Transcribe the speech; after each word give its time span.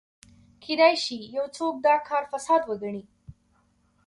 کېدای 0.63 0.93
شي 1.03 1.17
یو 1.35 1.45
څوک 1.57 1.73
دا 1.85 1.95
کار 2.07 2.23
فساد 2.31 2.61
وګڼي. 2.65 3.03